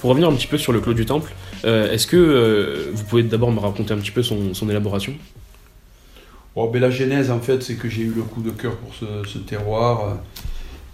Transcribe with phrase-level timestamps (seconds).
[0.00, 1.30] Pour revenir un petit peu sur le Clos du Temple,
[1.66, 5.12] euh, est-ce que euh, vous pouvez d'abord me raconter un petit peu son, élaboration?
[6.56, 8.94] Bon, ben, la genèse, en fait, c'est que j'ai eu le coup de cœur pour
[8.94, 10.14] ce, terroir, euh,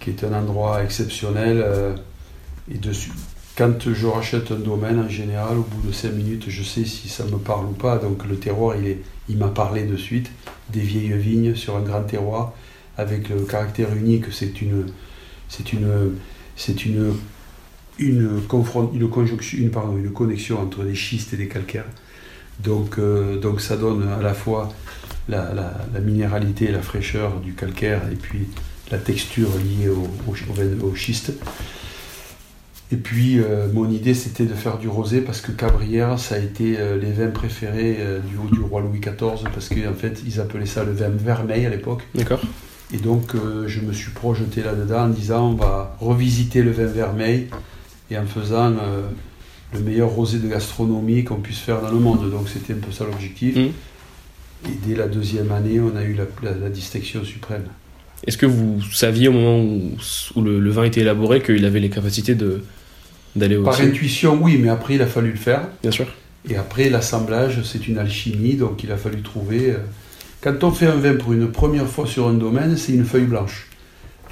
[0.00, 1.64] qui est un endroit exceptionnel.
[2.68, 3.12] et dessus,
[3.56, 7.08] quand je rachète un domaine, en général, au bout de 5 minutes, je sais si
[7.08, 7.98] ça me parle ou pas.
[7.98, 8.98] Donc le terroir, il,
[9.28, 10.32] il m'a parlé de suite.
[10.72, 12.54] Des vieilles vignes sur un grand terroir,
[12.98, 14.86] avec le caractère unique, c'est une,
[15.48, 16.16] c'est une,
[16.56, 17.14] c'est une,
[17.98, 21.86] une, confront- une conjonction, une, pardon, une connexion entre des schistes et des calcaires.
[22.62, 24.72] Donc, euh, donc ça donne à la fois
[25.28, 28.46] la, la- la minéralité et la fraîcheur du calcaire et puis
[28.90, 31.32] la texture liée au, schiste.
[32.92, 36.38] Et puis euh, mon idée c'était de faire du rosé parce que Cabrières ça a
[36.38, 40.66] été euh, les vins préférés du, du roi Louis XIV parce qu'en fait ils appelaient
[40.66, 42.02] ça le vin vermeil à l'époque.
[42.14, 42.40] D'accord
[42.94, 43.32] Et donc
[43.66, 47.48] je me suis projeté là-dedans en disant on va revisiter le vin vermeil
[48.10, 49.02] et en faisant euh,
[49.74, 52.30] le meilleur rosé de gastronomie qu'on puisse faire dans le monde.
[52.30, 53.56] Donc c'était un peu ça l'objectif.
[53.56, 53.70] Mhm.
[54.66, 57.64] Et dès la deuxième année, on a eu la, la- la distinction suprême.
[58.26, 59.90] Est-ce que vous saviez au moment où,
[60.36, 62.62] où le, le vin était élaboré qu'il avait les capacités de
[63.36, 65.68] d'aller au Par intuition, oui, mais après il a fallu le faire.
[65.82, 66.06] Bien sûr.
[66.48, 69.72] Et après l'assemblage, c'est une alchimie, donc il a fallu trouver.
[69.72, 69.78] euh,
[70.40, 73.24] Quand on fait un vin pour une première fois sur un domaine, c'est une feuille
[73.26, 73.66] blanche.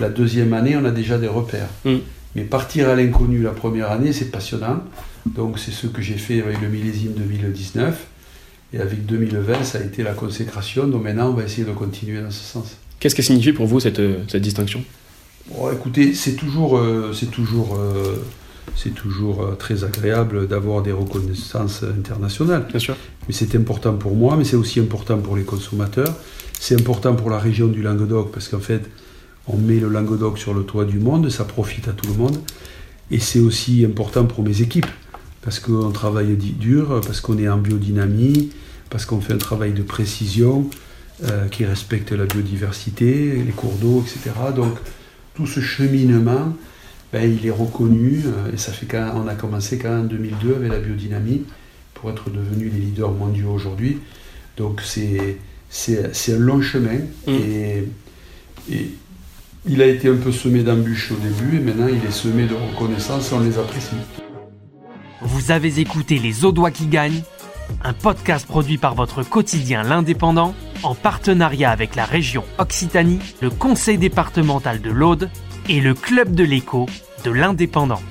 [0.00, 1.68] La deuxième année, on a déjà des repères.
[1.84, 1.96] Mm.
[2.34, 4.82] Mais partir à l'inconnu la première année, c'est passionnant.
[5.26, 8.06] Donc c'est ce que j'ai fait avec le millésime 2019.
[8.72, 10.86] Et avec 2020, ça a été la consécration.
[10.88, 12.76] Donc maintenant, on va essayer de continuer dans ce sens.
[12.98, 14.82] Qu'est-ce qui a signifié pour vous cette, euh, cette distinction?
[15.50, 18.24] Bon, écoutez, c'est toujours, euh, c'est toujours, euh,
[18.76, 22.66] c'est toujours euh, très agréable d'avoir des reconnaissances internationales.
[22.68, 22.96] Bien sûr.
[23.28, 26.14] Mais c'est important pour moi, mais c'est aussi important pour les consommateurs.
[26.58, 28.88] C'est important pour la région du Languedoc parce qu'en fait,
[29.46, 32.38] on met le Languedoc sur le toit du monde, ça profite à tout le monde.
[33.10, 34.86] Et c'est aussi important pour mes équipes
[35.42, 38.50] parce qu'on travaille dur, parce qu'on est en biodynamie,
[38.88, 40.70] parce qu'on fait un travail de précision
[41.24, 44.30] euh, qui respecte la biodiversité, les cours d'eau, etc.
[44.56, 44.74] Donc
[45.34, 46.56] tout ce cheminement,
[47.12, 50.54] ben, il est reconnu euh, et ça fait quand on a commencé quand en 2002
[50.54, 51.42] avec la biodynamie
[51.92, 53.98] pour être devenus les leaders mondiaux aujourd'hui.
[54.56, 55.38] Donc c'est
[55.68, 57.32] c'est c'est un long chemin Mm.
[57.32, 57.88] et
[59.74, 62.54] il a été un peu semé d'embûches au début et maintenant il est semé de
[62.54, 63.96] reconnaissance et on les apprécie.
[65.20, 67.22] Vous avez écouté Les Audois qui gagnent,
[67.82, 70.54] un podcast produit par votre quotidien L'Indépendant
[70.84, 75.28] en partenariat avec la région Occitanie, le conseil départemental de l'Aude
[75.68, 76.86] et le club de l'écho
[77.24, 78.02] de l'Indépendant.